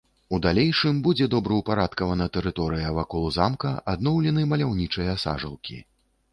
У 0.35 0.37
далейшым 0.43 1.01
будзе 1.07 1.27
добраўпарадкавана 1.33 2.27
тэрыторыя 2.39 2.95
вакол 2.97 3.29
замка, 3.37 3.77
адноўлены 3.97 4.49
маляўнічыя 4.55 5.19
сажалкі. 5.29 5.83